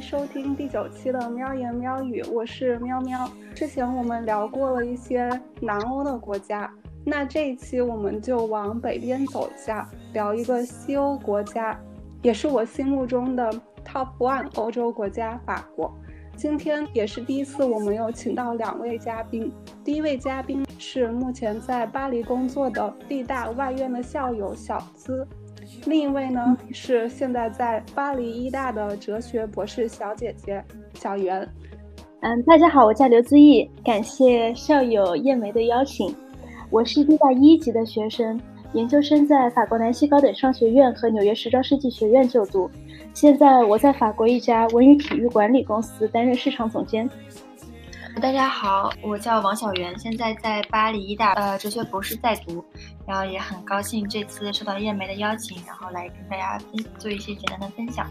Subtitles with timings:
[0.00, 3.30] 收听第九期的喵言喵语，我是喵喵。
[3.54, 5.28] 之前我们聊过了一些
[5.60, 6.72] 南欧的国家，
[7.04, 11.78] 那这一期我们就往北边走一下，聊一个西欧国家，
[12.22, 13.52] 也是我心目中的
[13.84, 15.92] top one 欧洲国家——法国。
[16.34, 19.52] 今天也是第一次，我们有请到两位嘉宾。
[19.84, 25.28] 第一位嘉宾是目前在巴黎工作的地大外院的校友小资，
[25.86, 30.62] 另一位呢是现在在巴黎医大的哲学博士小姐姐
[30.94, 31.48] 小袁。
[32.20, 36.14] 嗯，大家好，我叫刘自毅，感谢校友叶梅的邀请。
[36.70, 38.38] 我是地大一级的学生，
[38.74, 42.70] 研究生在法国南西高等商学院和纽约时装设计学院就读。
[43.14, 47.08] 现在我在法国一家文娱体育管理公司担任市场总监。
[48.20, 52.62] 大家好，我叫王小媛，现在在巴黎医大呃哲学博士在读，
[53.10, 58.08] 然后也很高兴这次受到叶梅的邀请，然后来跟大家分做一些简单的分享。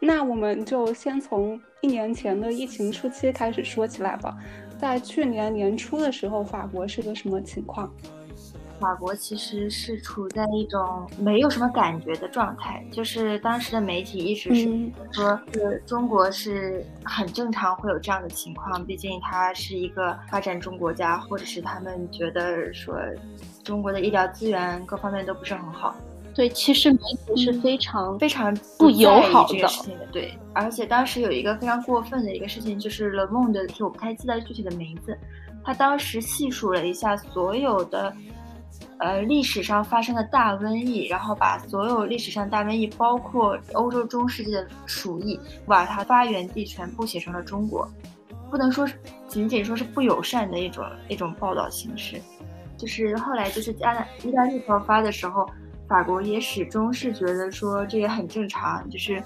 [0.00, 1.60] 那我们就先从
[1.98, 4.36] 年前的疫情初期开始说起来吧。
[4.78, 7.92] 在去年年初的时候，法国是个什么情况？
[8.78, 22.96] 法国其实是处在一种没有什么感觉的状态，就是当时的媒体一直是说，是中国是很正常会有这样的情况，毕竟它是一个发展中国家，或者是他们觉得说
[23.64, 25.96] 中国的医疗资源各方面都不是很好。
[26.38, 29.68] 对，其实媒体是非常非常不友好的。
[30.12, 35.18] 对，而且当时有一个非常过分的一个事情，就是冷梦的，我不太记得具体的名字。
[35.64, 38.14] 他当时细数了一下所有的，
[38.98, 47.88] 呃，历史上发生的大瘟疫，然后把所有历史上大瘟疫，包括欧洲中世纪的鼠疫，把它发源地全部写成了中国。
[48.48, 48.88] 不能说
[49.26, 52.22] 仅仅说是不友善的一种一种报道形式。
[52.76, 55.44] 就是后来就是加拿意大利爆发的时候。
[55.88, 59.22] 法国也始终是觉得说这也很正常，就是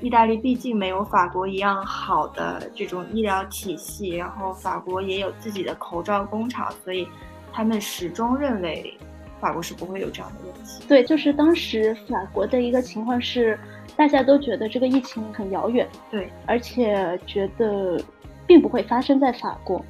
[0.00, 7.06] 意大利毕竟没有法国一样好的这种医疗体系，然后法国也有自己的口罩工厂，所以
[7.52, 8.96] 他们始终认为
[9.38, 10.82] 法国是不会有这样的问题。
[10.88, 13.58] 对，就是当时法国的一个情况是，
[13.96, 18.00] 大家都觉得这个疫情很遥远，对，而且觉得
[18.46, 19.84] 并不会发生在法国。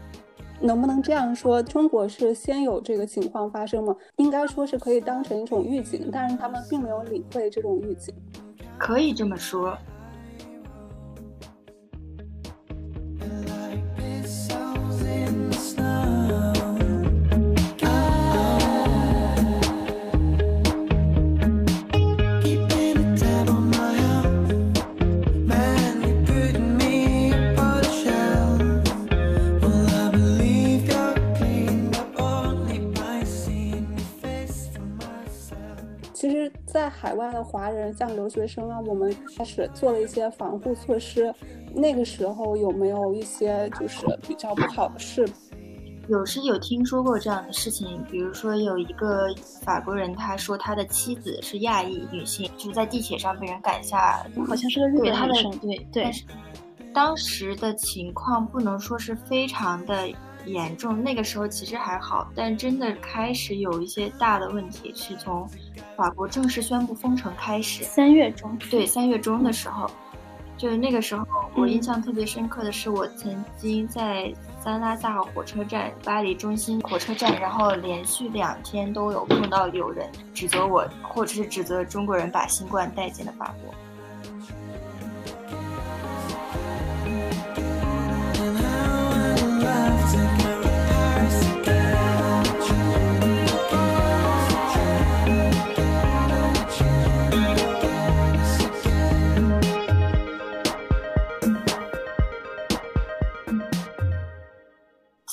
[0.60, 1.62] 能不能这样说？
[1.62, 3.94] 中国是先有这个情况发生吗？
[4.16, 8.14] 应该说是可以当成一种预警，但是他们并没有理会这种预警。
[8.76, 9.76] 可以这么说。
[37.00, 41.32] 海外的华人，像留学生啊，我们开始做了一些防护措施。
[41.74, 45.26] 那个时候有没有一些就是比较不好的事？
[46.08, 49.26] 有是有听说过这样的事情，比如说有一个
[49.62, 55.50] 法国人，他说他的妻子是亚裔女性，就是在地铁上被人赶下，好像是个日本女生。
[55.58, 56.04] 对对。
[56.04, 56.24] 但是
[56.94, 60.08] 当时的情况不能说是非常的
[60.52, 65.48] 严重，那个时候其实还好，但真的开始有一些大的问题是从。
[65.96, 69.90] 法国正式宣布封城开始，三月中，对，三月中的时候，
[70.56, 71.26] 就是那个时候，
[71.56, 83.74] 我印象特别深刻的是，我曾经在三拉萨火车站、巴黎中心火车站，然后连续两天都有碰到有人指责我，或者是指责中国人把新冠带进了法国。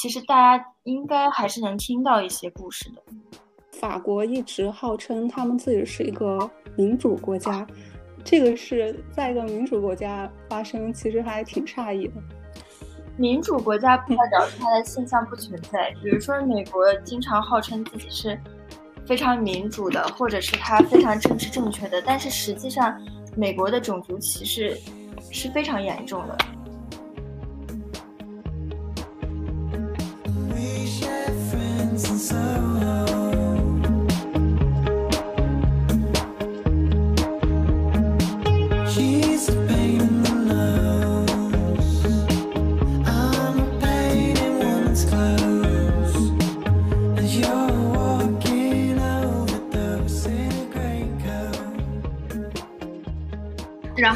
[0.05, 3.01] 其实大家应该还是能听到一些故事的。
[3.71, 7.65] 法国一直号称他们自己是一个民主国家，
[8.23, 12.13] 这个是在一个民主国家发生，其实还挺诧异的。
[13.17, 18.39] 民主国家不代表它的现象不存在，比如说美国经常号称自己是
[19.07, 22.95] 非常民主的，或者是它非常政治正确的，但是实际上
[23.35, 24.77] 美国的种族歧视
[25.31, 26.37] 是非常严重的。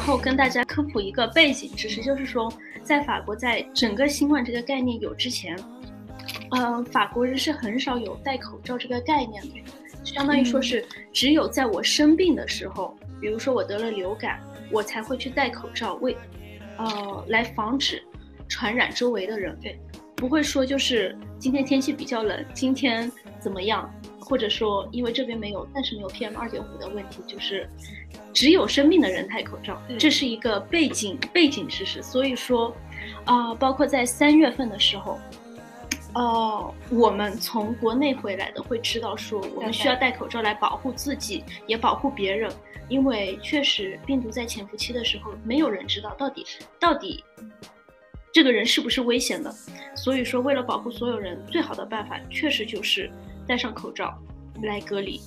[0.09, 2.51] 后跟大家科普一个背景知识，就是说，
[2.81, 5.56] 在法国，在整个新冠这个概念有之前，
[6.57, 9.61] 嗯，法国人是很少有戴口罩这个概念的，
[10.03, 10.83] 相当于说是
[11.13, 14.41] 只有在我生病的时候，比如说我得了流感，
[14.71, 16.17] 我才会去戴口罩，为，
[16.79, 18.01] 呃，来防止
[18.47, 19.56] 传染周围的人。
[19.61, 19.79] 对，
[20.15, 23.88] 不会说就是今天天气比较冷，今天怎么样，
[24.19, 27.69] 或者说因为这边没有，暂时没有 PM 二点五的问题，就是
[28.33, 32.01] 只有生病的人戴口罩，这是一个背景背景知识。
[32.01, 32.75] 所以说，
[33.25, 35.19] 啊、包括在三月份的时候，
[36.13, 42.51] 呃，我们从国内回来的会知道说，我们需要戴口罩来保护自己，也保护别人，
[42.87, 46.45] 因为确实病毒在潜伏期的时候，没有人知道到底
[46.79, 47.23] 到底
[48.31, 49.53] 这个人是不是危险的。
[49.95, 53.11] 所以说，为了保护所有人，最好的办法确实就是
[53.47, 54.17] 戴上口罩
[54.63, 55.19] 来隔离。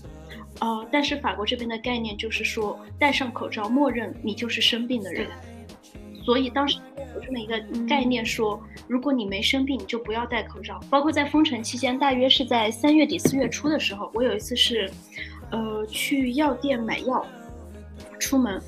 [0.61, 5.27] 呃，但是法国这边的概念就是说，戴上口罩，默认你就是生病的人。
[6.25, 6.79] 所以当时
[7.15, 10.79] 有这么一个概念说，如果你没生病，你就不要戴口罩。
[10.89, 14.89] 包括在封城期间，大约是在三月底四月初的时候，我有一次是，
[15.51, 17.27] 呃，去药店买药，
[18.21, 18.61] 出门，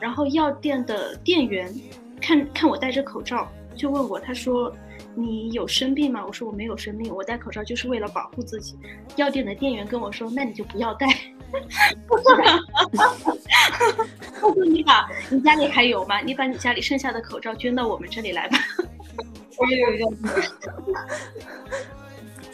[0.00, 1.72] 然后药店的店员
[2.20, 4.74] 看看我戴着口罩，就问我，他说。
[5.18, 6.22] 你有生病吗？
[6.26, 8.76] 我说我没有生病，我戴口罩就是为了保护自己。
[9.16, 11.06] 药店的店员跟我说，那你就不要戴。
[14.40, 16.20] 他说你把你家里还有吗？
[16.20, 18.58] 你把你家里剩下的口罩捐到我们这里来吧。
[19.58, 20.06] 我也有一个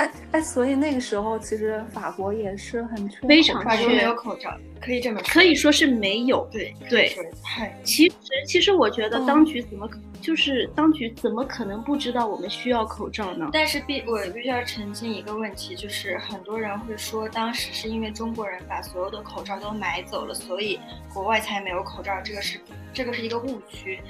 [0.02, 4.50] 哎哎，所以那个时候其实法国也是很缺非常缺法国没有口罩，
[4.80, 6.48] 可以这么说，可以说是没有。
[6.50, 7.16] 对对
[7.84, 8.14] 其实，
[8.46, 13.48] 其实我觉得嗯当局怎么可、就是当局怎么可能不知道我们需要口罩呢？
[13.52, 20.80] 但是必我必须要澄清一个问题，就是很多人会说，当时是因为中国人把所有的口罩都买走了，所以
[21.14, 22.58] 国外才没有口罩，这个是
[22.92, 24.00] 这个是一个误区，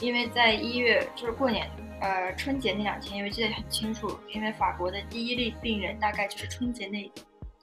[0.00, 1.68] 因为在一月就是过年。
[2.00, 7.12] 呃，春节那两天，因为记得很清楚，因为法国的第一例病人大概就是春节那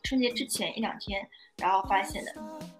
[0.03, 2.31] 春节之前一两天，然后发现的。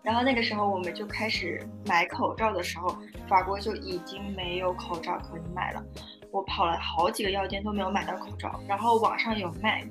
[0.04, 2.96] 然后那个时候我们就开始买口罩的时候，
[3.28, 5.84] 法国就已经没有口罩可以买了。
[6.32, 9.84] 我跑了好几个药店都没有买到口罩，然后网上有卖，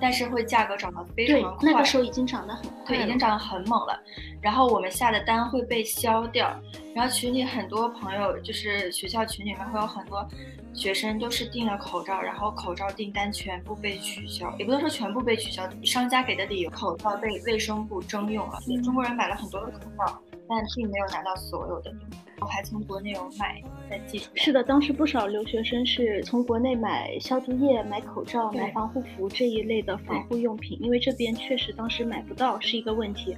[0.00, 1.72] 但是会价格涨得非常，快。
[1.72, 3.98] 那个时候已经涨得很快对，已经涨得很猛了。
[4.40, 6.54] 然后我们下的单会被消掉，
[6.94, 10.26] 然后群里很多朋友，就是学校群里面会有很多
[10.72, 21.92] 学生都是订了口罩，然后口罩订单全部被取消，也不能说全部被取消，商家给的理由口罩被卫生部征用了，中国人买了很多的口罩，但并没有拿到所有的，
[22.40, 24.42] 我还从国内有买再寄出来。
[24.42, 33.36] 是的，当时不少留学生是从国内买消毒液、买口罩、买防护服这一类的防护用品，因为这边确实当时买不到是一个问题，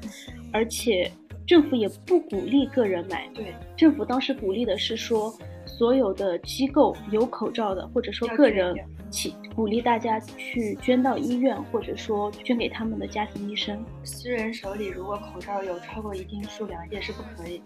[0.53, 1.11] 而且
[1.47, 3.29] 政府也不鼓励个人买。
[3.35, 5.33] 对，政府当时鼓励的是说，
[5.79, 8.75] 所有的机构有口罩的，或者说个人
[9.11, 17.65] 起鼓励大家去捐到医院，或者说捐给他们的家庭医生，私人手里如果口罩有超过一定数量也是不可以的，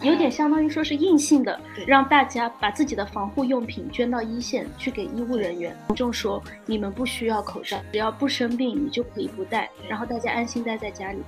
[0.00, 5.76] 有点相当于说是硬性的，让大家把自己的防护用品捐到一线去给医务人员。
[5.88, 11.18] 民众说，你们不需要口罩，只要不生病，你就可以不戴，然后大家安心待在家里。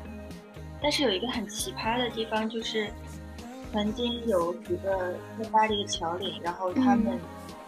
[0.83, 2.89] 但是有一个很奇葩的地方，就是
[3.73, 7.19] 曾经有几个在巴黎的侨领，然后他们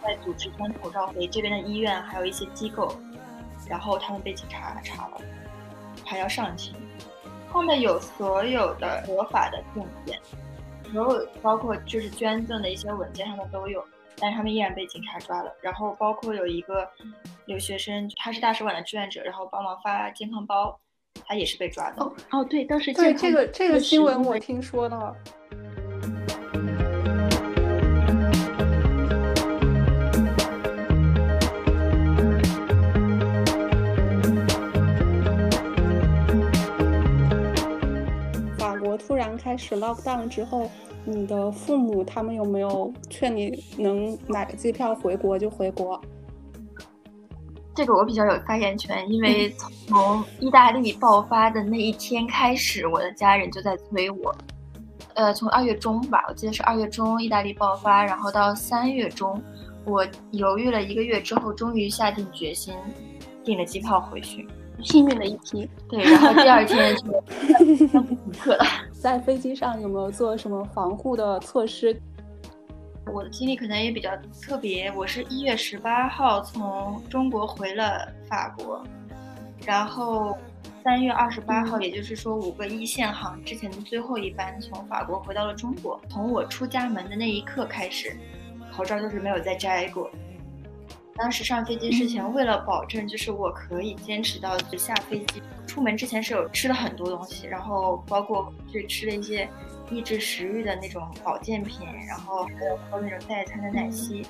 [0.03, 2.95] 在组织穿口罩回这边的医院，还有一些机构，
[3.67, 5.17] 然后他们被警察查了，
[6.05, 6.75] 还要上庭。
[7.49, 10.19] 后面有所有的合法的证件，
[10.91, 13.83] 所有包括就是捐赠的一些文件，他们都有，
[14.19, 15.51] 但是他们依然被警察抓了。
[15.61, 16.87] 然后包括有一个
[17.45, 20.79] 留学生，他是大使馆的志愿者，然后帮忙发健康包，
[21.25, 22.03] 他也是被抓的。
[22.03, 25.15] 哦哦，对，当时对健康这个这个新闻我听说了。
[39.55, 40.69] 开始 lockdown 之后，
[41.05, 45.97] 你的父母他们有没有劝你能买个机票回国就回国？
[47.73, 49.49] 这个我比较有发言权，因为
[49.87, 54.35] 从意大利爆发的那一天开始，我的家人就在催我。
[55.13, 59.41] 呃，从二月中吧，我记得是二月中意大利爆发，然后到三月中，
[59.85, 62.75] 我犹豫了一个月之后，终于下定决心
[63.41, 64.45] 订了机票回去。
[64.83, 65.69] 幸运的一批。
[65.89, 68.65] 对，然后第二天就 补课了。
[68.93, 71.95] 在飞机上有没有做什么防护的措施？
[73.13, 74.09] 我的经历可能也比较
[74.41, 78.83] 特别，我是一月十八号从中国回了法国，
[79.63, 80.35] 然后
[80.83, 86.01] 三月二十八号，也就是说五个一线航之前的最后一班从法国回到了中国。
[86.09, 88.17] 从我出家门的那一刻开始，
[88.75, 90.09] 口罩就是没有再摘过。
[91.17, 99.47] 当时上飞机之前，为了保证就是我可以坚持到下飞机，出门之前是有吃了很多东西，然后包括去吃了一些
[99.89, 104.25] 抑制食欲的那种保健品，然后还有喝那种代餐的奶昔。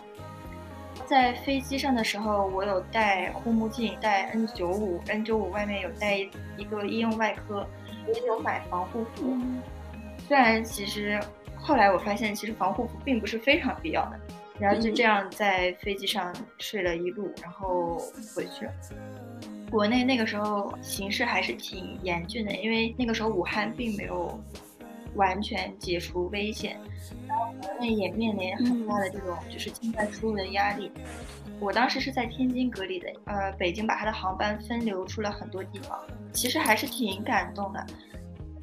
[1.08, 7.68] 在飞机上的时候，我有戴护目镜，戴 N95，N95 外面有戴一个医用外科，
[8.08, 9.36] 也有买防护服。
[10.28, 11.20] 虽然其实
[11.58, 14.20] 后来我发现，其实防护服并不是非常必要的。
[14.60, 17.98] 然后就这样在飞机上睡了一路，然后
[18.36, 18.72] 回去了。
[19.70, 24.40] 国内那个时候形势还是挺严峻的，因为那个时候武汉并没有
[25.16, 26.80] 完全解除危险，
[27.28, 30.90] 然后国内也面临很大的这种就是境外输入的压力。
[31.60, 36.00] 我当时是在天津隔离的，呃，北京把他的航班分流出了很多地方，
[36.32, 37.86] 其实还是挺感动的。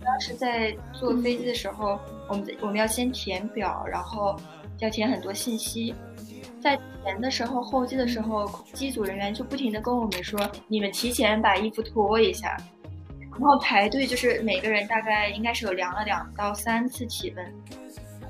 [0.02, 4.38] 当时在坐飞机的时候，我们我们要先填表，然后。
[4.82, 5.94] 要填很多信息，
[6.60, 12.56] 在填的时候，候机的时候，机组人员就不停的跟我们说，你们提前把衣服脱一下，
[13.30, 17.54] 然后排队，就是每个人大概应该是有量了两到三次体温。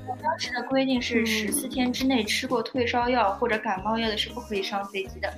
[0.07, 5.33] 我当时的规定是十四天之内吃过退烧药或者感冒药的是不可以上飞机的。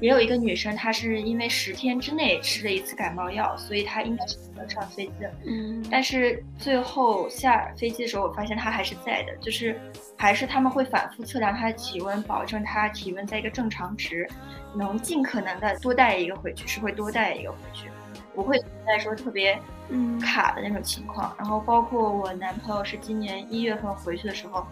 [0.00, 5.32] 也有一个女生，她是因为十天之内吃了一次感冒药，所以她应该是不能上飞机的。
[5.46, 9.80] 嗯，但是最后下飞机的时候，我发现她还是在的，就是
[10.16, 14.28] 还是他们会反复测量她的体温，保证她体温在一个正常值，
[14.74, 17.88] 能尽可能的多带一个回去，是会多带一个回去，
[18.34, 19.58] 不会存在说特别
[19.88, 21.34] 嗯卡的那种情况。
[21.38, 24.66] 然后包括我男朋友是今年一月份回去的时候，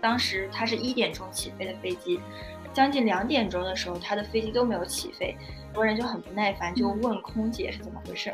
[0.00, 2.20] 当时他是一点钟起飞的飞机。
[2.76, 8.30] 将近两点钟的时候，他的飞机都没有起飞，很多人就很不耐烦，就问空姐是怎么回事。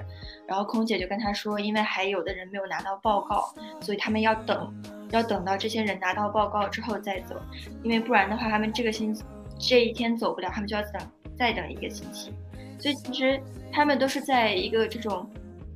[0.48, 4.74] 然后空姐就跟他说，因为还有的人没有拿到报告，所以他们要等，
[5.10, 7.40] 要等到这些人拿到报告之后再走，
[7.84, 9.22] 因为不然的话，他们这个星期
[9.60, 11.00] 这一天走不了，他们就要等
[11.38, 12.34] 再等一个星期。
[12.80, 13.40] 所以其实
[13.72, 15.30] 他们都是在一个这种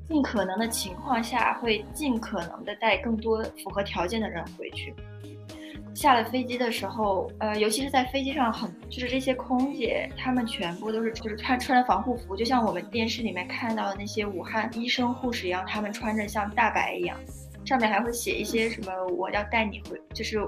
[0.08, 4.92] 尽可能的情况下，会尽可能的带更多符合条件的人回去。
[5.96, 17.18] 下了飞机的时候，呃，尤其是在飞机上，很就是这些空姐，她们全部都是就是穿穿着防护服，就像我们电视里面看到的那些武汉医生护士一样，她们穿着像大白一样，
[17.64, 20.38] 上面还会写一些什么我要带你回，就是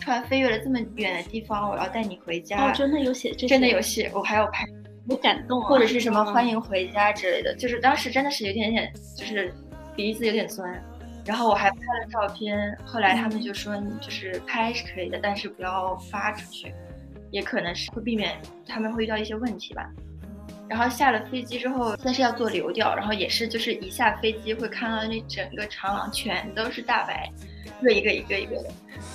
[0.00, 2.68] 穿飞越了这么远的地方，我要带你回家。
[2.68, 3.48] 哦，真的有写这些？
[3.48, 4.66] 真的有写，我还有拍，
[5.08, 5.62] 我感动。
[5.62, 9.54] 啊或者是什么欢迎回家之类的，就是当时真的是有点点，就是
[9.94, 10.82] 鼻子有点酸。
[11.26, 12.56] 然后我还拍了照片，
[12.86, 16.72] 后来他们就说，就是拍是可以的，但是不要发出去，
[17.32, 19.90] 也可能是会避免他们会遇到一些问题吧。
[20.68, 27.28] 然后下了飞机之后，但是要做流调，然后也是就是一下飞机会看到那整个长廊全都是大白，
[27.82, 28.70] 一个一个一个的，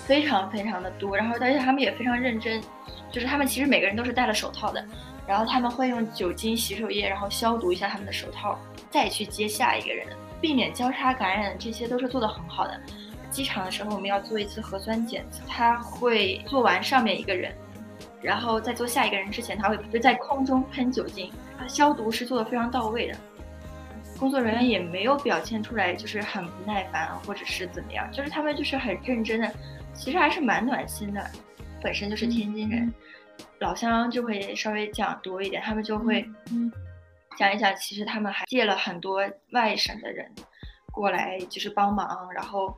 [0.05, 1.15] 非常非常的多。
[1.15, 2.61] 然后但是他们也非常认真，
[3.09, 4.85] 就是他们其实每个人都是戴了手套的，
[5.25, 8.57] 然后他们会用酒精洗手液，然后消毒一下他们的手套，
[8.89, 10.07] 再去接下一个人。
[10.41, 12.81] 避免交叉感染，这些都是做得很好的。
[13.29, 17.53] 机场的时候，我们要做一次核酸检测，他会做完上面一个人，
[18.21, 21.31] 然后在做下一个人之前，他会就在空中喷酒精，
[21.67, 23.17] 消毒是做得非常到位的。
[24.19, 29.49] 工作人员也没有表现出来就是很不耐烦或者是怎么样，就是他们就是很认真的，
[29.93, 31.25] 其实还是蛮暖心的。
[31.81, 32.93] 本身就是天津人，
[33.59, 36.69] 老乡就会稍微讲多一点，他们就会嗯。
[37.37, 39.21] 讲一想，其实他们还借了很多
[39.51, 40.29] 外省的人
[40.91, 42.31] 过来，就是帮忙。
[42.33, 42.77] 然后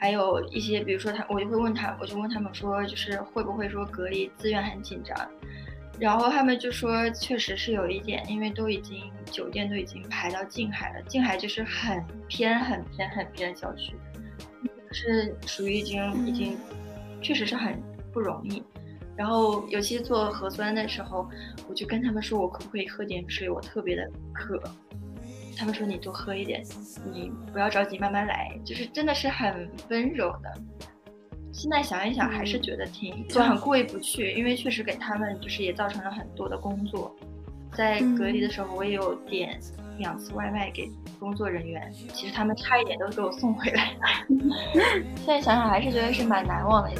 [0.00, 5.16] 还有一些，比如说他，我就会问他，我就问他们说，就是会不会说隔离资源很紧张？
[5.98, 13.94] 然后他们就说，确实是有一点，因为都已经酒店都已经排到静海了，静海就是很偏、很偏、很偏的小区，
[14.92, 16.56] 是属于已经已经
[17.20, 17.78] 确实是很
[18.14, 18.62] 不容易。
[19.20, 21.28] 然后，尤其做核酸的时候，
[21.68, 23.50] 我就跟他们说，我可不可以喝点水？
[23.50, 24.58] 我特别的渴。
[25.58, 26.64] 他们说你多喝一点，
[27.12, 28.58] 你不要着急，慢慢来。
[28.64, 30.50] 就是真的是很温柔的。
[31.52, 37.14] 现在想一想，还是觉得挺就很过意不去，因为确实给他们就是也造成了很多的工作。
[37.74, 39.60] 在隔离的时候，我也有点
[39.98, 43.98] 两次外卖给工作人员，其实他们差一点都给我送回来了。
[45.16, 46.90] 现在想想，还是觉得是蛮难忘的。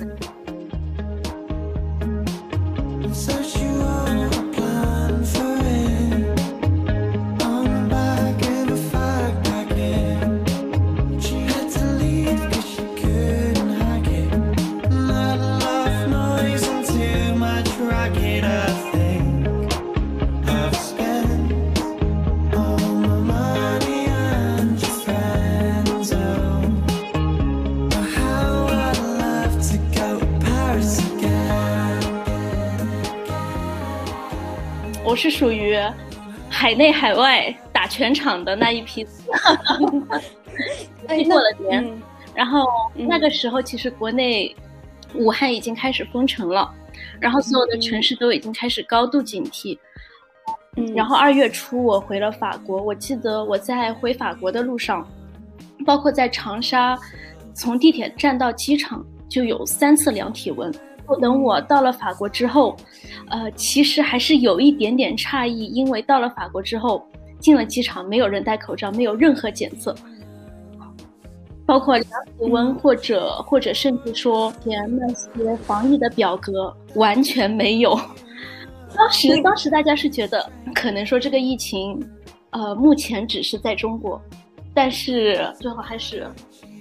[3.15, 6.00] Search you out, plan for it.
[35.11, 35.77] 我是属于
[36.49, 39.05] 海内海外打全场的那一批。
[41.27, 41.85] 过了年，
[42.33, 42.65] 然后
[42.95, 44.55] 那个时候其实国内
[45.15, 46.73] 武汉已经开始封城了，
[47.19, 49.77] 然后所有的城市都已经开始高度警惕。
[50.77, 55.05] 嗯然后二月初我回了法国，我记得我在回法国的路上，
[55.85, 56.97] 包括在长沙，
[57.53, 60.73] 从地铁站到机场就有三次量体温。
[61.17, 62.77] 等我到了法国之后，
[63.29, 67.07] 呃，其实还是有一点点诧异，因为到了法国之后，
[67.39, 69.95] 进了机场没有人戴口罩，没有任何检测，
[71.65, 77.99] 包括量体温或者或者甚至说填那些防疫的表格，完全没有。
[78.95, 81.99] 当时，当时大家是觉得可能说这个疫情，
[82.51, 84.21] 呃，目前只是在中国，
[84.75, 86.27] 但是最后还是，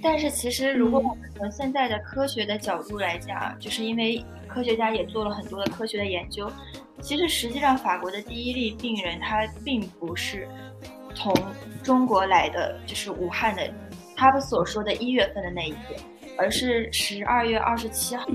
[0.01, 6.51] 但是其实如果我们从现在的科学的角度来讲，就是因为科学家也做了很多的科学的研究，
[7.01, 10.47] 其实实际上法国的第一例病人他并不是
[11.13, 11.33] 从
[11.83, 13.71] 中国来的，就是武汉的，
[14.15, 15.99] 他们所说的一月份的那一天。
[16.41, 18.25] 而是十二月二十七号，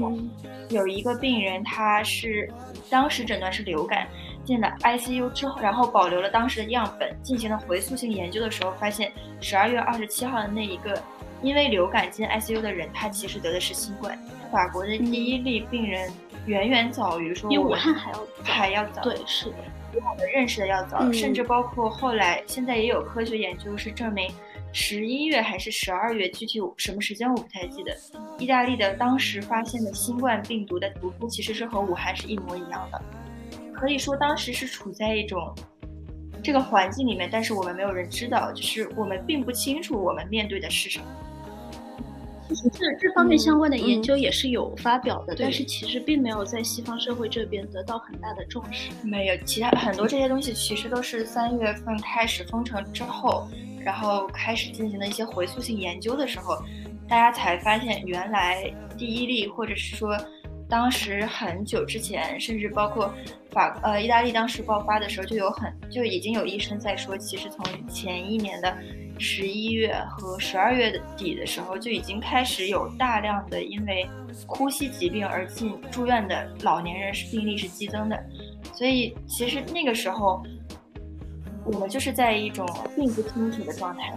[0.69, 2.47] 有一个病人，他是
[2.91, 4.07] 当时诊断是流感，
[4.45, 11.03] 进了 ICU 之后，然后保留了当时的样本，进行了回溯性研究的时候，发现十二月二十七号的那一个
[11.45, 14.19] 因为流感进 ICU 的人，他其实得的是新冠。
[14.51, 16.11] 法国的第一例病人
[16.47, 19.57] 远远早于说比武汉还要还要早，对，是的，
[19.93, 24.33] 比我们认识的要早，甚至包括后来现在也有科学研究是证明。
[24.73, 27.97] 十一月还是十二月，具体什么时间我不太记得。
[28.39, 33.01] 意大利的当时发现的新冠病毒的毒株其实是和武汉是一模一样的，
[33.73, 35.55] 可以说当时是处在一种
[36.43, 41.05] 这个环境里面，但是我们没有人知道，就是我们并不清楚我们面对的是什么。
[42.49, 48.91] 其实这这方面相关的研究也是有发表的，但是其实并没有在西方社会这边得到很大的重视。
[49.03, 53.49] 没有，其他很多这些东西其实都是三月份开始封城之后。
[53.85, 56.57] 然后开始进行的一些回溯性研究的时候，
[57.07, 60.17] 大家才发现原来第一例，或者是说
[60.71, 63.13] 当时很久之前，甚至包括
[63.51, 68.75] 法呃意大利当时爆发的时候，就有很就已经有医生在说，其实从前一年的
[69.19, 74.09] 十一月和十二月底的时候，就已经开始有大量的因为
[74.47, 78.25] 呼吸疾病而进住院的老年人是病例是激增的，
[78.73, 80.43] 所以其实那个时候。
[81.67, 84.17] 我们就是在一种并不清楚的状态里。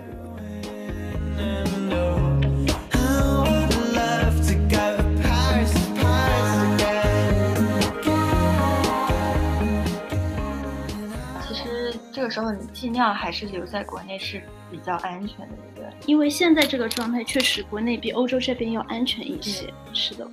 [12.17, 15.87] 这个时候，你尽量还是留在国内是比较安全的一个。
[16.07, 19.71] 因为现在这个状态确实，国内比欧洲这边要安全一些。
[19.93, 20.27] 是的。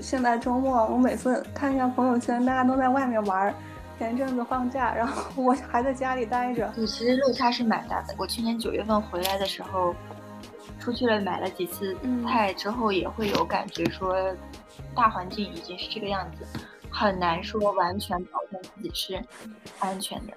[0.00, 3.54] 现在周末，我每次看一下朋友圈，大家都在外面玩。
[3.98, 6.72] 前阵子放假，然后我还在家里待着。
[6.74, 8.14] 其实落差是蛮大的。
[8.16, 9.94] 我去年九月份回来的时候，
[10.78, 11.94] 出去了买了几次
[12.26, 14.16] 菜之后，也会有感觉说，
[14.96, 16.46] 大环境已经是这个样子，
[16.88, 19.22] 很难说完全保证自己是
[19.80, 20.32] 安全的。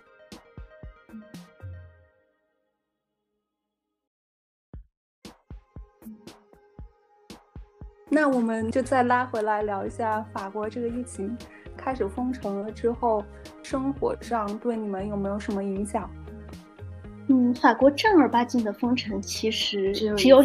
[8.14, 11.36] 那我们就再拉回来聊一下法国这个疫情。
[11.76, 13.24] 开始封城了之后，
[13.64, 16.08] 生活上对你们有没有什么影响？
[17.28, 20.44] 嗯，法国正儿八经的封城其实只有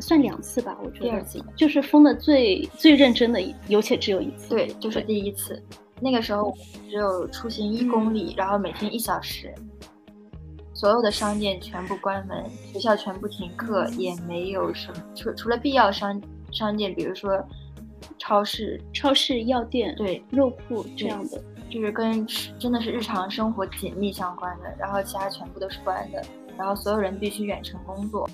[0.00, 1.04] 算两次吧，我觉得。
[1.04, 4.48] 第二次就是封的最最认真的，有且只有一次。
[4.48, 5.62] 对，就是第一次。
[6.00, 6.52] 那个时候
[6.90, 9.54] 只有出行一公里，然后每天一小时，
[10.74, 16.20] 所有的商店全部关门，学校全部停课，也没有什么除除了必要商
[16.56, 17.46] 商店，比如说。
[18.18, 21.40] 超市、超市、药店，对，肉铺这样的，
[21.70, 22.26] 就是跟
[22.58, 24.74] 真的是日常生活紧密相关的。
[24.78, 26.22] 然后其他全部都是关的，
[26.56, 28.28] 然后所有人必须远程工作。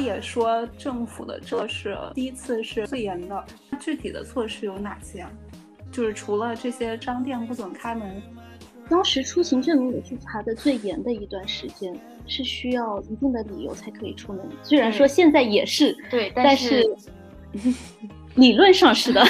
[0.00, 3.44] 也说政府的这是第一次是最严的，
[3.78, 5.26] 具体的措施有哪些？
[5.92, 8.22] 就是除了这些商店不准开门，
[8.88, 11.92] 当时出行证明也是查的最严的一段时间，
[12.26, 14.40] 是需要一定的理由才可以出门。
[14.62, 16.84] 虽然说现在也是，对，但是
[18.36, 19.24] 理论上是的，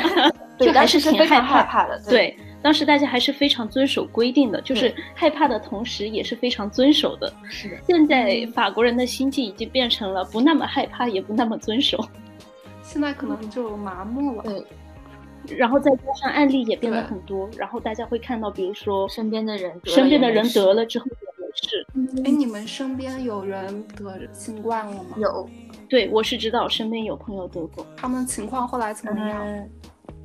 [0.58, 2.36] 就还是挺害怕的，对。
[2.62, 7.32] 当时大家还是非常遵守规定的，就是害怕的同时也是非常遵守的。
[7.48, 11.98] 是的，现在法国人的心境已经变成了不那么害怕，也不那么遵守。
[12.82, 14.42] 现在可能就麻木了。
[14.42, 21.86] 对，然后再加上案例也变得很多，然后大家会看到，比如说身边的人，身边的人得了之后也没事。
[22.24, 25.16] 哎，你们身边有人得新冠了吗？
[25.16, 25.48] 有，
[25.88, 29.68] 对我是知道身边有朋友得过，他们情况后来怎么样？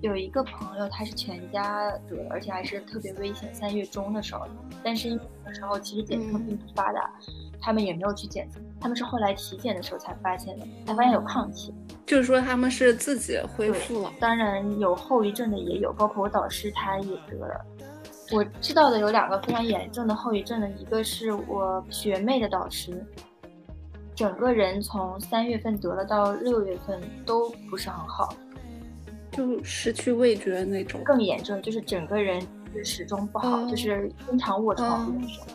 [0.02, 4.46] 有一个朋友他是全家得，而且还是特别危险，三月中的时候，
[4.84, 7.12] 但是那时候其实检测并不发达。
[7.62, 11.74] 他们也没有去检测，他们是后来体检的时候才发现的，才发现有抗体，
[12.06, 14.12] 就是说他们是自己恢复了。
[14.20, 17.66] 当然有后遗症的也有，包括我导师他也得了。
[18.32, 23.04] 我知道的有两个非常严重的后遗症的，一个是我学妹的导师，
[24.14, 28.32] 整个人从三月份得了到六月份都不是很好，
[29.36, 31.02] 就失去味觉那种。
[31.04, 32.42] 更严重就是整个人
[32.74, 35.46] 就始终不好，就是经常卧床那种。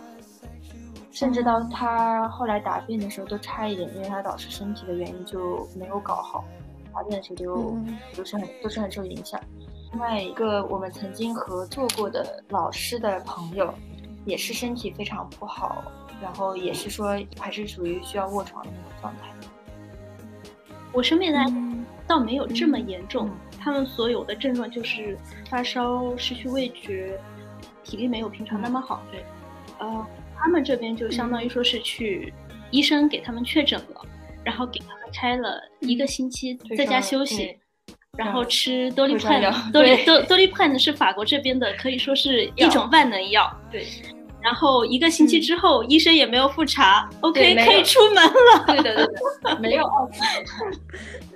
[1.12, 6.44] 甚至到他后来答辩的时候都差一点，因为他导师身体的原因就没有搞好，
[6.94, 7.76] 答辩的时候就
[8.16, 9.38] 都是很都是很受影响。
[9.92, 13.74] 另外一个我们曾经合作过的老师的朋友，
[14.24, 15.82] 也是身体非常不好，
[16.22, 19.28] 然后也是说还是属于需要卧床的那种状态。
[20.92, 21.52] 我身边的
[22.06, 23.28] 倒没有这么严重，
[23.62, 25.16] 他们所有的症状就是
[25.48, 27.20] 发烧、失去味觉、
[27.84, 29.02] 体力没有平常那么好。
[29.12, 29.24] 对，
[29.78, 30.06] 呃。
[30.42, 32.32] 他们这边就相当于说是去
[32.70, 34.00] 医生给他们确诊了，
[34.42, 37.54] 然后给他们开了一个星期在家休息，
[38.16, 39.38] 然后吃多利潘。
[39.70, 43.54] 多利多多利潘是法国这边的，可以说是一种万能药。
[43.70, 43.86] 对。
[44.40, 48.64] 然后一个星期之后，医生也没有复查，OK，可以出门了。
[48.68, 49.06] 对的对
[49.44, 50.22] 的，没有二次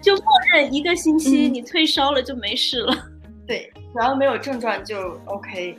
[0.00, 2.94] 就默认一个星期你退烧了就没事了。
[3.46, 5.76] 对，只要没有症状就 OK。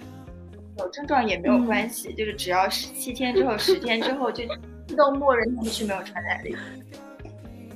[0.78, 4.44] 有症状也没有关系，就是只要十七天之后、十天之后，就
[4.88, 6.56] 自动默认他们是没有传染力。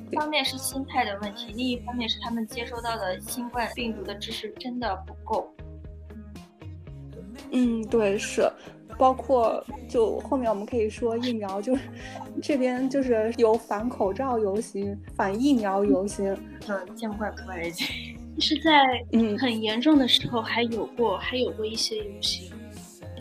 [0.10, 5.54] 一方面是心态的问题，另一方面是他们接收到的新冠病毒的知识真的不够。
[7.52, 8.50] 嗯，对，是，
[8.98, 11.82] 包括就后面我们可以说疫苗，就是
[12.42, 16.36] 这边就是有反口罩游行、反疫苗游行，
[16.68, 17.88] 嗯，见怪不怪已经。
[18.40, 18.72] 是在
[19.12, 22.52] 嗯很严重的时候还有过，还有过一些游行。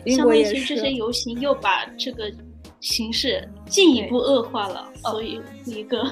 [0.07, 2.29] 相当于这些游行又把这个
[2.81, 6.03] 形势进一步恶化了，所以一个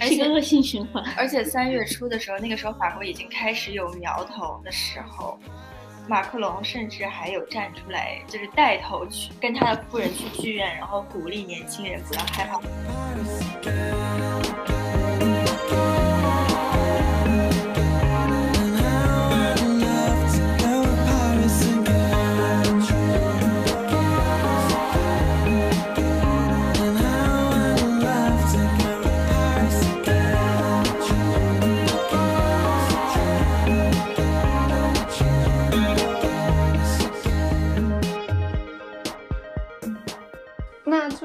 [0.00, 1.04] 是一个恶性循环。
[1.18, 5.36] 而且三月初的时候，那个时候法国已经开始有苗头的时候，
[6.08, 14.05] 马克龙甚至还有站出来，就是带头去跟他的夫人去剧院，然后鼓励年轻人不要害怕。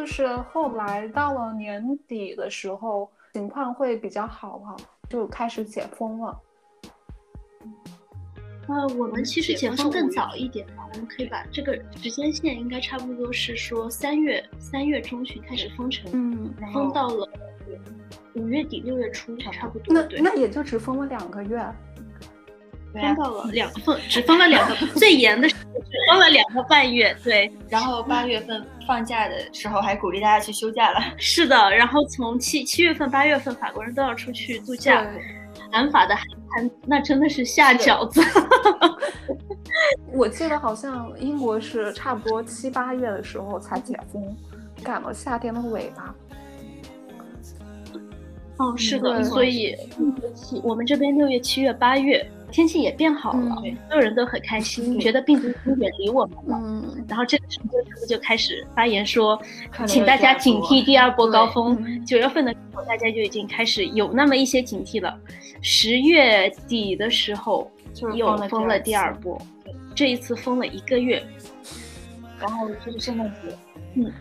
[0.05, 4.75] 是后来到了年底的时候，情况会比较好哈，
[5.09, 6.39] 就开始解封了。
[8.67, 17.27] 呃，我们其实解封更早一点，我们可以把这个时间线应该差不多是说三月三月中旬开始封城，嗯，封到了
[18.35, 19.93] 五月底六月初，差不多。
[19.93, 21.59] 那那也就只封了两个月。
[22.93, 25.55] 封到了两封，只封了两个， 最严的只
[26.09, 27.15] 封了两个半月。
[27.23, 30.99] 对，然后八月份放假的时候还鼓励大家去休假了。
[31.17, 35.05] 是的，然后从七七月份、八月份，法国人都要出去度假。
[35.71, 38.21] 南法的寒，那真的是下饺子。
[40.11, 44.35] 我记得好像英国是差不多七八月的时候才解封，
[44.83, 46.13] 赶了夏天的尾巴。
[48.57, 49.75] 哦，是的，所以
[50.61, 52.29] 我们这边六月、七月、八月。
[52.51, 53.55] 天气也变好了，
[53.87, 56.59] 所有人都很开心，觉得病毒已经远离我们了。
[56.61, 59.41] 嗯，然后这个时候他们就开始发言说，
[59.87, 62.05] 请大家警惕第二波高峰。
[62.05, 65.17] 九月份的时候，大家就已经开始有那么一些警惕了。
[65.61, 67.71] 十月底的时候
[68.15, 69.41] 又封了第二波，
[69.95, 71.23] 这一次封了一个月，
[72.39, 73.55] 然后就是圣诞节，
[73.95, 74.11] 嗯。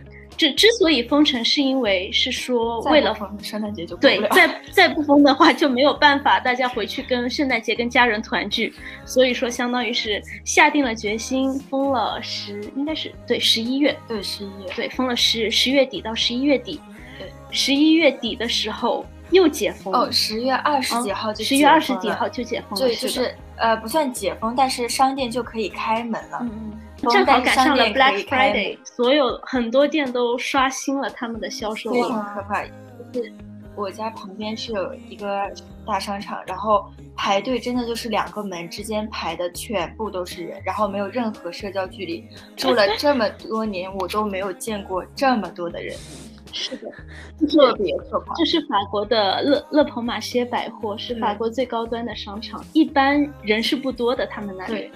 [0.40, 8.72] 之之所以封城，是因为是说为了封圣诞节就对，再 再不封的话就没有办法，大家回去跟圣诞节跟家人团聚，
[9.04, 16.80] 所以说相当于是下定了决心封了十，应该是对十一月，对十一月，对封了十十月底到十一月底，
[17.18, 17.30] 对。
[17.50, 26.80] 十一月底的时候又解封哦，十月二十几号就十月二十几号就解封了，对，就是呃不算解封，但是商店就可以开门了，嗯嗯。
[27.08, 32.64] 正好赶上了 Black Friday，所有很多店都刷新了他们的销售额，可怕。
[33.12, 33.32] 就是
[33.74, 35.50] 我家旁边是有一个
[35.86, 42.26] 大商场，然后排队真的就是两个门之间排的全部都是人，然后没有任何社交距离。
[42.56, 45.96] 住了这么多年，我都没有见过这么多的人。
[46.52, 46.90] 是的，
[47.46, 48.34] 特别可怕。
[48.34, 54.90] 这是法国的勒勒蓬马歇百货，是法国最高端的商场，一般人是不多的，他们那里。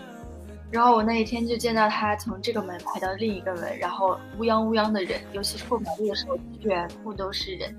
[0.75, 0.79] 对。
[0.79, 7.75] 然后我那一天就见到他从这个门排到另一个门，然后乌泱乌泱的人，尤其是过马路的时候，全部都是人。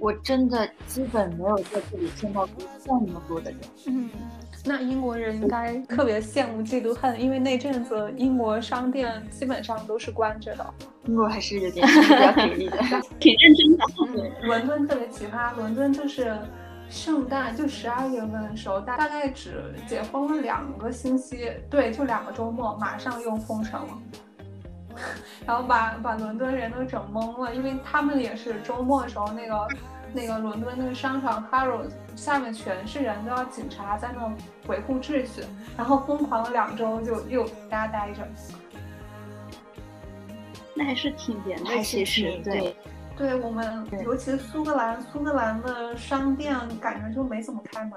[0.00, 3.60] 我真的基本没有在这里见到过这么多的人。
[3.86, 4.10] 嗯，
[4.64, 10.74] 那英国人应该特别羡慕嫉妒恨，因为那阵子英国商店基本上都是关着的。
[11.06, 12.78] 英国还是有点比较给力的，
[13.20, 13.84] 挺认真的。
[14.08, 16.36] 嗯，伦敦特别奇葩，伦敦就是。
[16.88, 23.80] 圣诞就十二月份的时候，大大概只解封了两个星期，对，就两个周末，马上又封城。
[23.86, 24.02] 了，
[25.44, 29.68] 然后把把伦敦人都整懵了，因为他们也是周末的时候，那个
[30.12, 34.32] 那个伦敦那个商场 Harrods 下面全是人，都要警察在那
[34.68, 35.42] 维护秩序，
[35.76, 38.22] 然后疯狂了两周，就又大家待着，
[40.76, 42.60] 那还是挺严的，其实对。
[42.60, 42.76] 对
[43.16, 47.92] 我们，尤其是苏格兰，苏格兰的商店感觉就没怎么开门，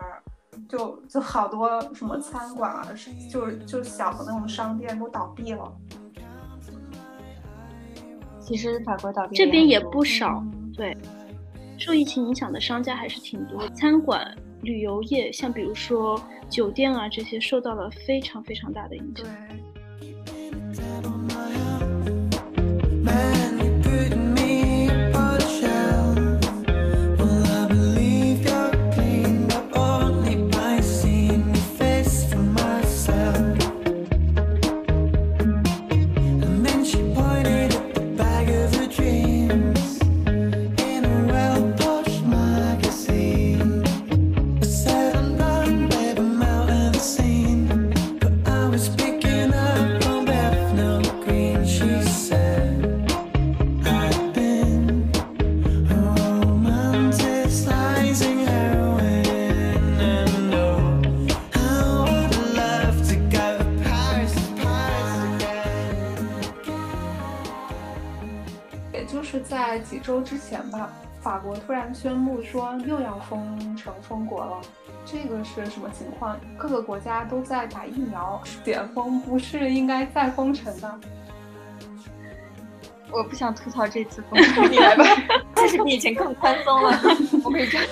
[0.70, 2.88] 就就好多什么餐馆啊，
[3.30, 5.74] 就就小的那种商店都倒闭了。
[8.40, 10.44] 其实法国倒闭这边也不少，
[10.76, 10.96] 对，
[11.78, 14.24] 受疫情影响的商家还是挺多，餐馆、
[14.62, 19.26] 旅游业，像比如说酒店啊这些，受到了非常非常大的影响。
[70.08, 70.90] 周之前吧，
[71.20, 74.62] 法国突然宣布说又要封城封国了，
[75.06, 76.40] 这个是什么情况？
[76.58, 81.00] 各个国家都在打疫苗，解封不是应该再封城的？
[83.12, 85.04] 我不想吐槽这次封城，你来吧，
[85.58, 86.98] 其实比以前更宽松了。
[87.44, 87.86] 我可以这样。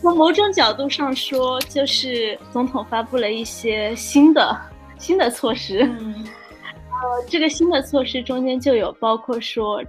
[0.00, 4.56] 从某种角度上说，就是总统发布了一些新的
[5.00, 5.80] 新的措施。
[5.80, 9.82] 呃，这个新的措施中间就有包括说。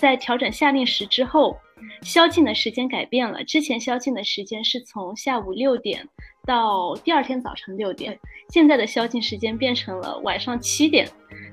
[0.00, 1.58] 在调整夏令时之后，
[2.00, 3.44] 宵禁的时间改变了。
[3.44, 6.08] 之前宵禁的时间是从下午六点
[6.46, 11.06] 到第二天早晨六点，现在的宵禁时间变成了晚上七点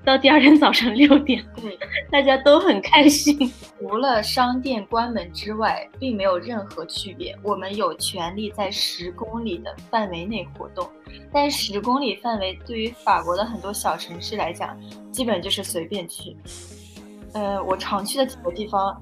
[0.05, 1.45] 到第二天早晨六点。
[1.57, 1.77] 对，
[2.09, 3.51] 大家都很开心。
[3.79, 7.37] 除了商店关门之外，并没有任何区别。
[7.43, 10.89] 我们有权利在十公里的范围内活动，
[11.33, 14.79] 但十公里范围对于法国的很多小城市来讲，
[15.11, 16.33] 基本就是随便去。
[17.37, 18.99] 呃，我常去的几个地方，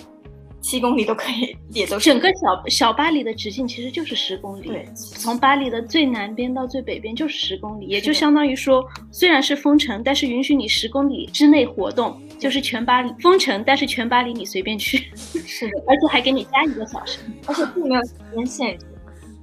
[0.59, 4.67] 七公里都可以，也都是整个小小巴黎的直径其实就是十公里。
[4.67, 14.97] 对，从巴黎的最南边到最北边就是十公里，也就相当于说，虽然是封城，但是允许你十公里之内活动，就是全巴黎封城，但是全巴黎你随便去。
[15.15, 18.85] 是的，而且还给你加一个小时，而且并没有时间限制。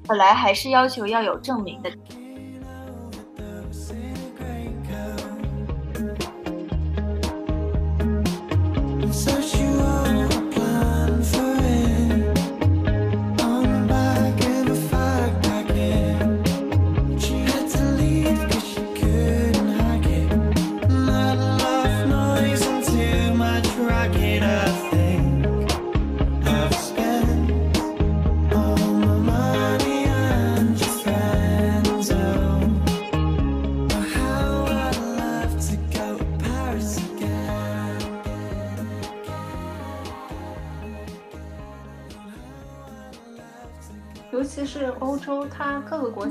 [0.07, 1.91] 本来还是要求要有证明的。
[9.13, 9.42] 它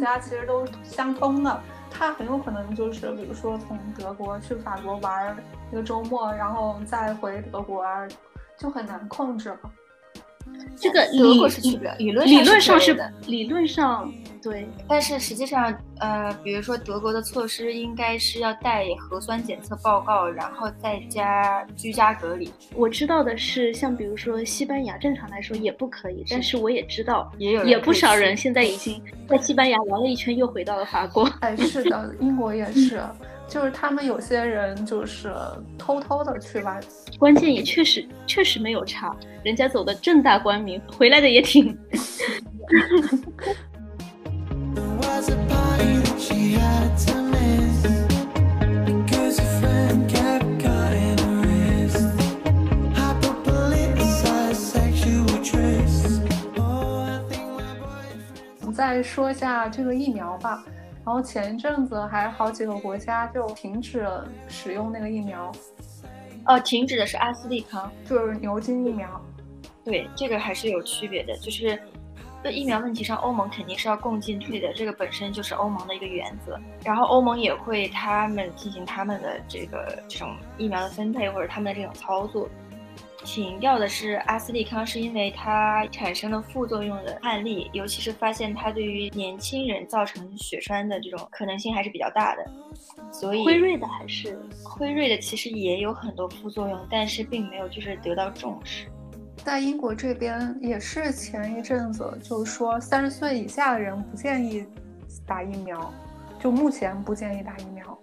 [0.01, 5.37] 家其实都相通的，他很有可能就是，比如说从德国去法国玩
[5.71, 7.85] 一个周末，然后再回德国，
[8.57, 9.59] 就很难控制了。
[10.75, 22.51] 这个理论理论上是理论上对，但是实际上，呃，比如说德国的措施应该是要带核酸检测报告，然后再加居家隔离。
[22.75, 28.99] 我知道的是，像比如说西班牙，正常来说也不可以，但是我也知道，也有也不少人现在已经
[29.29, 31.29] 在西班牙玩了一圈，又回到了法国。
[31.41, 32.99] 哎，是的， 英国也是，
[33.47, 35.31] 就是他们有些人就是
[35.77, 36.81] 偷偷的去玩，
[37.19, 41.77] 关键也确实确实没有差，人家走的正大光明，回来的也挺。
[59.11, 60.63] 说一下这个疫苗吧。
[61.03, 65.51] 然后前一阵子还好几个国家就停止了使用那个疫苗，
[66.45, 67.91] 呃，停止的是阿斯利康。
[68.05, 69.21] 就是牛津疫苗。
[69.83, 71.77] 对，这个还是有区别的，就是
[72.41, 76.57] 在疫苗问题上，欧盟肯定是要共进退的，这个本身就是欧盟的一个原则。
[76.85, 82.47] 然后欧盟也会他们进行他们的这个这种疫苗的分配或者他们的这种操作。
[83.23, 92.51] 停掉的是阿斯利康，是因为它产生了副作用的案例，尤其是发现它对于年轻人造成血栓的这种可能性还是比较大的，
[93.11, 98.87] 所以辉瑞的还是辉瑞的其实也有很多副作用，但是并没有就是得到重视。
[99.37, 104.65] 在英国这边也是前一阵子，就是说三十岁以下的人不建议
[105.25, 105.91] 打疫苗，
[106.39, 107.97] 就目前不建议打疫苗。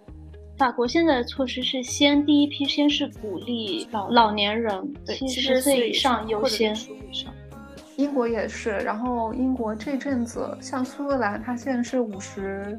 [0.59, 7.33] 法国现在的措施是先第一批先是鼓励老老年人对，七70十岁以上优先，或者是65以上
[7.95, 12.77] 英国也是，然后英国这阵子像苏格兰，它现在是五十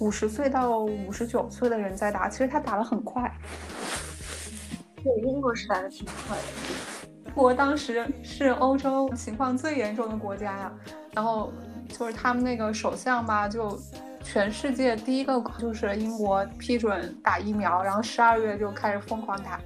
[0.00, 3.30] 五十岁到五十九岁的人在打，其实他打得很快。
[5.04, 6.42] 对，英国是打的挺快的。
[7.26, 10.72] 英国当时是欧洲情况最严重的国家呀，
[11.12, 11.52] 然后
[11.90, 13.78] 就是他们那个首相吧，就
[14.30, 19.58] 全世界第一个就是英国批准打疫苗，然后十二月就开始疯狂打。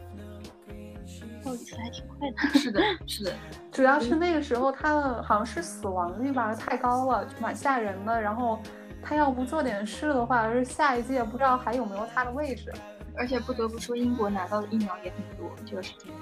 [1.43, 2.59] 效率还挺快的。
[2.61, 3.33] 是的， 是的，
[3.73, 8.21] 主要是那个时候他的好像是死亡率吧太高了，蛮吓人的。
[8.21, 8.61] 然后
[9.03, 12.73] 他要不做点事的话，是下一届不知道还有没有他的位置。
[13.17, 16.15] 而且不得不说，英国拿到的疫苗也很多，这个是真的。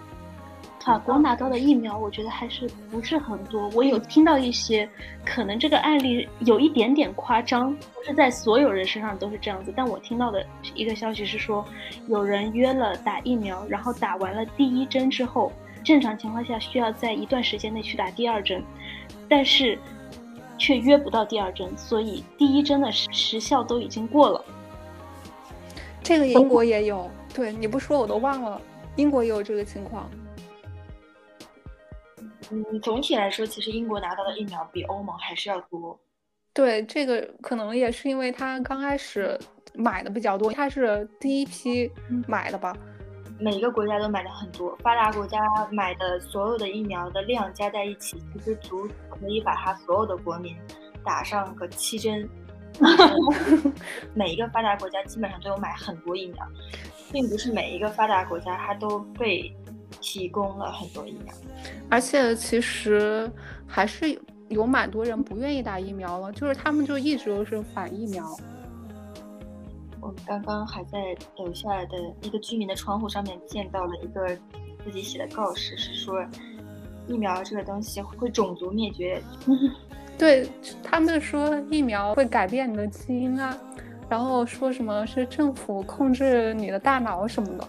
[0.85, 3.69] 法国拿到的疫苗，我觉得还是不是很多。
[3.75, 4.89] 我有听到一些，
[5.27, 9.73] 可能这个案例有一点点夸张，不是在所有人身上都是这样子。
[9.77, 11.63] 但我听到的一个消息是说，
[12.09, 15.53] 有人约了打疫苗，然后打完了第一针之后，
[15.85, 18.63] 正常情况下需要在一段时间内去打第二针，
[19.29, 19.79] 但是
[20.57, 24.43] 却约不到第二针，所以第一针的时时效都已经过了。
[26.03, 28.59] 这个英国也有，对你不说我都忘了，
[28.97, 30.11] 英国也有这个情况。
[32.51, 35.99] 嗯，总体来说，其实英国拿到的疫苗比欧盟还是要多。
[36.53, 39.39] 对，这个可能也是因为他刚开始
[39.75, 41.91] 买的比较多，他是第一批
[42.27, 42.77] 买的吧。
[43.39, 45.39] 每一个国家都买的很多，发达国家
[45.71, 50.55] 买的所有的疫苗的量加在一起，其实足可以把它所有的国民
[51.05, 52.29] 打上个七针。
[54.15, 56.47] 每一个发达国家基本上都有买很多疫苗，
[57.13, 59.53] 并不是每一个发达国家它都被
[60.01, 61.35] 提供了很多疫苗。
[61.89, 63.31] 而且其实
[63.67, 68.25] 还是有蛮多人不愿意打疫苗了，就是他们就一直都是反疫苗。
[70.01, 70.99] 我们刚刚还在
[71.37, 74.27] 楼下的一个居民的窗户上面见到了一个
[74.83, 76.25] 自己写的告示，是说
[77.07, 79.23] 疫苗这个东西会种族灭绝。
[80.17, 80.49] 对
[80.83, 83.57] 他们说疫苗会改变你的基因啊，
[84.09, 87.69] 然后说什么是政府控制你的大脑什么的。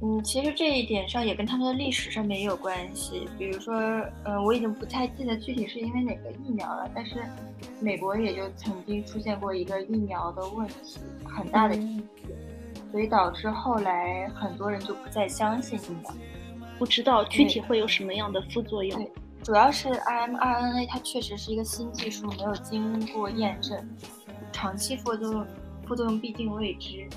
[0.00, 3.28] 嗯，其实这一点上也跟他们的历史上面也有关系。
[3.36, 3.74] 比如说，
[4.22, 7.16] 呃，我已经不太记得具体是因为哪个疫苗了，但是
[7.80, 12.38] 美国也就曾经出现过一个疫苗的问题，很大的一嗯，
[12.92, 16.14] 所以导致后来很多人就不再相信疫苗。
[16.78, 18.96] 不知道具体会有什么样的副作用。
[19.00, 19.10] 对
[19.42, 23.76] 主要是 mRNA 它确实是一个新技术，没有经过验证，
[24.52, 25.46] 长期副作用
[25.86, 27.08] 副作用毕竟未知。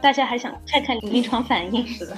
[0.00, 1.86] 大家还想看看临床反应。
[1.86, 2.16] 是的。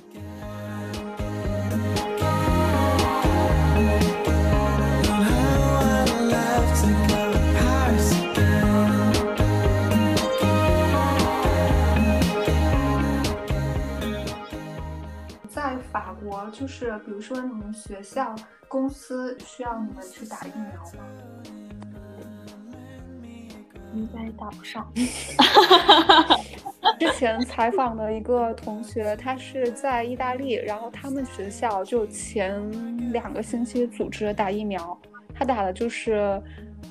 [15.49, 18.35] 在法国，就是比如说你们学校、
[18.69, 21.05] 公司需要你们去打疫苗吗？
[23.93, 24.87] 应该打不上。
[27.01, 34.99] 之前采访的一个同学，他是在意大利，然后他们学校就前两个星期组织打疫苗，
[35.35, 36.41] 他打的就是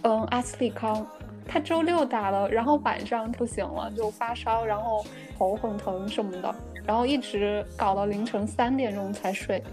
[0.02, 1.06] 嗯阿斯利康。
[1.48, 5.06] 他周六打了，然后晚上不行了，就发烧，然后
[5.38, 6.56] 头很疼什么的，
[6.86, 9.64] 然后一直搞到凌晨三点钟才睡。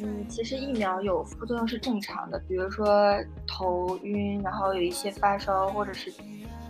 [0.00, 3.14] 嗯，其实疫苗有副作用是正常的，比如说
[3.46, 6.10] 头晕，然后有一些发烧，或者是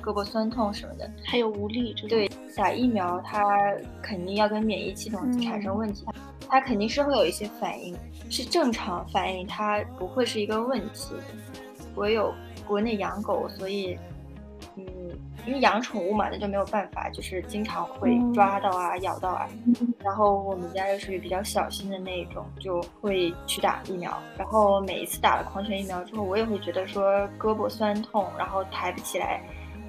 [0.04, 1.10] 胳膊酸痛什么的。
[1.24, 2.06] 还有无力这。
[2.06, 3.42] 对，打疫苗它
[4.02, 6.04] 肯定要跟免疫系统产生问题，
[6.48, 7.96] 它肯定是会有一些反应，
[8.28, 11.14] 是正常反应，它不会是一个问题。
[11.94, 12.34] 我有
[12.66, 13.96] 国内养狗，所以，
[14.76, 14.84] 嗯，
[15.46, 19.48] 因为养宠物嘛，那就没有办法，就是经常会抓到啊、咬到啊。
[20.00, 24.12] 然后我们家又属于比较小心的那一种，就会去打疫苗。
[24.36, 27.04] 然后每一次打了狂犬疫苗之后，我也会觉得说
[27.38, 29.40] 胳膊酸痛，然后抬不起来。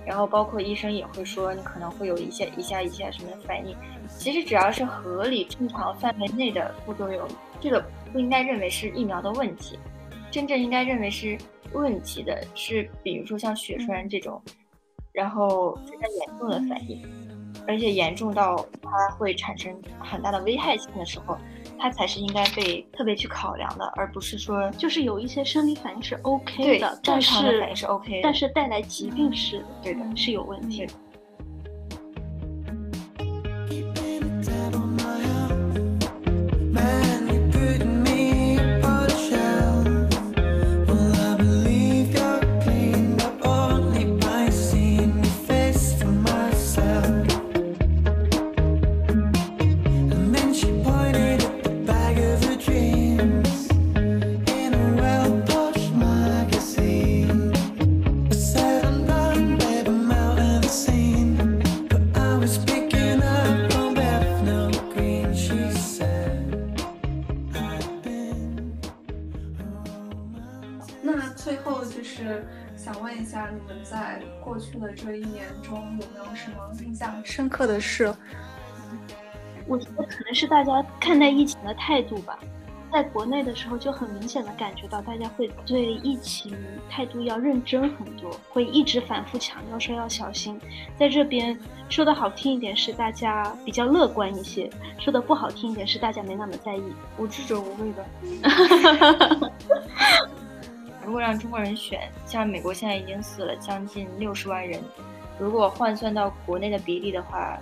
[0.06, 3.76] 然后包括医生也会说你可能会有一些一下一下什么反应。
[4.08, 7.28] 其实只要是合理正常范围内的副作用，
[7.60, 7.84] 这个
[8.14, 9.80] 不应该认为是疫苗的问题，
[10.30, 11.38] 真正应该认为是。
[11.74, 14.42] 问题的是，比如说像血栓这种，
[15.12, 17.06] 然后非常严重的反应，
[17.68, 21.38] 而且严重到它会产生很大的危害性的时候，
[21.80, 30.86] 它才是应该被特别去考量的，而不是说就是有一些生理反应是 OK 的，正常的反应是 OK，但是带来疾病是对的，是有问题。
[30.86, 30.94] 这
[76.46, 78.14] 什么印象深刻的事？
[79.68, 82.38] 我觉得可能是大家看待疫情的态度吧。
[82.92, 86.56] 在国内的时候，就很明显的感觉到大家会对疫情
[86.90, 90.58] 态度要认真很多，会一直反复强调说要小心。
[90.98, 94.70] 在这边说的好听一点是大家比较乐观一些，
[95.00, 96.84] 说的不好听一点是大家没那么在意，
[97.18, 99.52] 无知者无畏的。
[101.04, 104.80] 如果让中国人选，像美国现在已经死了将近六十万人，
[105.38, 107.60] 如果换算到国内的比例的话，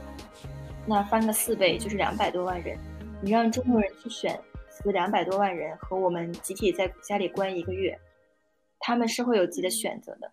[0.85, 2.77] 那翻个四倍就是两百多万人。
[3.21, 7.97] 你让中国人去选死两百多万人和我们集体在家里关一个月，
[8.79, 10.31] 他们是会有自己的选择的，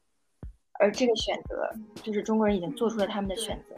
[0.80, 1.70] 而这个选择
[2.02, 3.76] 就是中国人已经做出了他们的选择。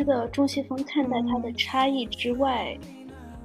[0.00, 2.74] 这个中西方看待它的差异之外，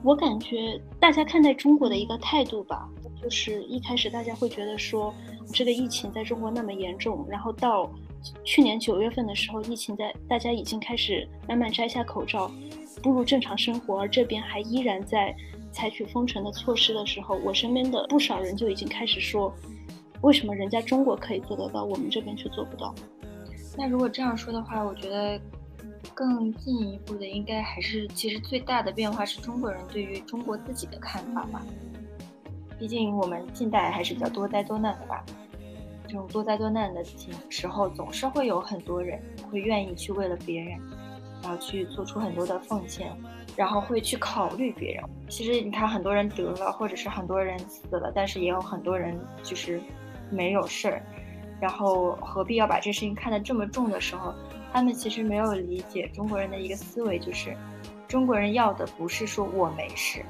[0.03, 2.89] 我感觉大家看待中国的一个态度吧，
[3.21, 5.13] 就是一开始大家会觉得说，
[5.51, 7.91] 这个疫情在中国那么严重，然后到
[8.45, 12.49] 去年九月份的时候，疫情在大家已经开始慢慢摘下口罩，
[13.03, 15.35] 步入正常生活，而这边还依然在
[15.73, 19.53] 采取封城的措施的时候，我身边的不少人就已经开始说，
[20.21, 22.95] 为什么人家中国可以做得到，我们这边却做不到？
[23.77, 25.37] 那如果这样说的话，我觉得。
[26.13, 31.61] 更进一步的，应该还是其实最大的变化是中国人对于中国自己的看法吧。
[32.77, 35.23] 毕竟我们近代还是比较多灾多难的吧。
[36.07, 40.79] 这种多灾多难的情时候，总是会有很多人会愿意去为了别人，
[41.41, 43.11] 然后去做出很多的奉献，
[43.55, 45.03] 然后会去考虑别人。
[45.27, 49.81] 其实你看，很多人得了，或者是很多人死了，但是也有很多人就是
[50.29, 51.01] 没有事儿。
[51.59, 54.33] 然后何必要把这事情看得这么重的时候？
[54.75, 57.55] 他们其实没有理解中国人的一个思维，就是
[58.09, 60.21] 中国人要的不是说我没事，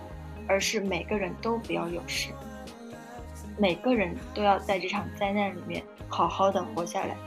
[0.48, 2.30] 而是每个人都不要有事，
[3.58, 7.18] 每个人都要在这场灾难里面好好的活下来。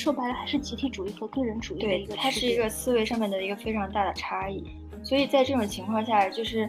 [0.00, 4.64] 说白了还是集体主义和个人主义的一个它是一个思维上面的一个非常大的差异。
[5.04, 6.66] 所以在这种情况下，就是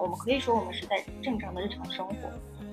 [0.00, 2.14] 我们可以说我们是在正常的日常生活，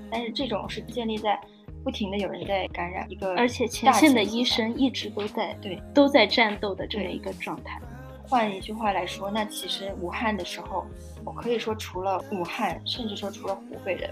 [0.09, 1.37] 但是这种是建立在
[1.83, 7.77] 不停的有人在感染一个，而且前线的医生一直都在对都在战斗的这么一个状态。
[8.25, 10.85] 换一句话来说，那其实武汉的时候，
[11.25, 14.09] 我可以说除了武汉，甚至说除了湖北的。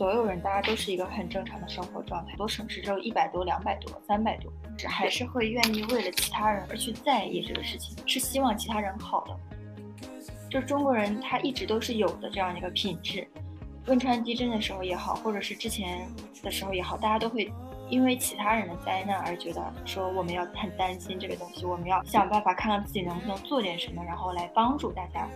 [0.00, 4.50] 所有人大家都是一个很正常的生活状态，很多省市只有一百多、两百多、三百多，
[4.88, 9.36] 还是会愿意为了其他人而去在意这个事情，是希望其他人好的。
[10.48, 13.28] 就中国人他一直都是有的这样一个品质。
[13.88, 16.08] 汶川地震的时候也好，或者是之前
[16.42, 17.52] 的时候也好，大家都会
[17.90, 25.28] 因为其他人的灾难而觉得说我们要很担心这个东西，我们要想办法看看自己能不能做点什么，然后来帮助大家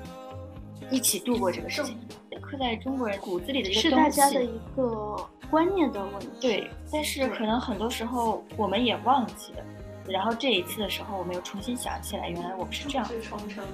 [0.90, 1.98] 一起度过这个事情，
[2.40, 3.90] 刻在中国人骨子里的一个是。
[3.90, 5.16] 大家的一个
[5.50, 6.28] 观念的问题。
[6.40, 9.64] 对，但是可能很多时候我们也忘记了，
[10.08, 13.08] 然后这一次的时候，我们又重新想起来，原来我们是这样。
[13.22, 13.64] 重生。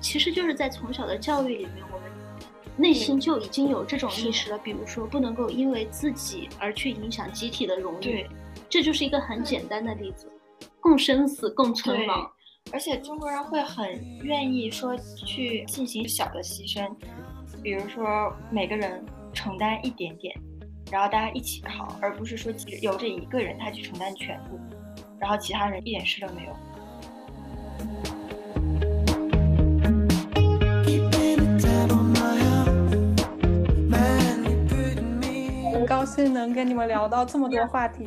[0.00, 2.10] 其实就是在从小的教育里面，我们
[2.76, 4.58] 内心就已经有这种意识了。
[4.58, 8.00] 比如说，不能够因为自己而去影响集体的荣誉。
[8.00, 8.30] 对，
[8.68, 10.30] 这就是一个很简单的例子：
[10.80, 12.30] 共生死，共存亡。
[12.72, 13.88] 而且中国人会很
[14.22, 16.94] 愿意说去进行小的牺牲，
[17.62, 20.34] 比如说每个人承担一点点，
[20.90, 24.58] 然后大家一起扛，而不是说只由这一个人他去承担全部，
[25.18, 26.52] 然后其他人一点事都没有。
[35.86, 38.04] 高兴能跟你们聊到这么多话题。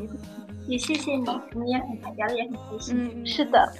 [0.67, 2.95] 也谢谢你，你们也很聊的也很开心。
[2.95, 3.73] 嗯，是的，